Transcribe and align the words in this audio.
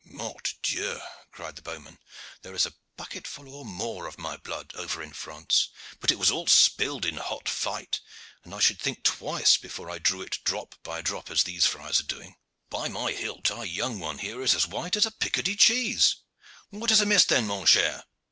"Mort 0.03 0.55
Dieu!" 0.63 0.99
cried 1.31 1.55
the 1.55 1.61
bowman, 1.61 1.99
"there 2.41 2.55
is 2.55 2.65
a 2.65 2.73
bucketful 2.97 3.47
or 3.53 3.63
more 3.63 4.07
of 4.07 4.17
my 4.17 4.35
blood 4.35 4.73
over 4.73 5.03
in 5.03 5.13
France, 5.13 5.67
but 5.99 6.09
it 6.09 6.17
was 6.17 6.31
all 6.31 6.47
spilled 6.47 7.05
in 7.05 7.17
hot 7.17 7.47
fight, 7.47 7.99
and 8.43 8.51
I 8.55 8.59
should 8.61 8.79
think 8.79 9.03
twice 9.03 9.57
before 9.57 9.91
I 9.91 9.99
drew 9.99 10.23
it 10.23 10.39
drop 10.43 10.73
by 10.81 11.03
drop 11.03 11.29
as 11.29 11.43
these 11.43 11.67
friars 11.67 11.99
are 11.99 12.09
doing. 12.09 12.35
By 12.71 12.87
my 12.89 13.11
hilt! 13.11 13.51
our 13.51 13.63
young 13.63 13.99
one 13.99 14.17
here 14.17 14.41
is 14.41 14.55
as 14.55 14.65
white 14.65 14.95
as 14.95 15.05
a 15.05 15.11
Picardy 15.11 15.55
cheese. 15.55 16.15
What 16.71 16.89
is 16.89 16.99
amiss 17.01 17.25
then, 17.25 17.45
mon 17.45 17.67
cher?" 17.67 18.05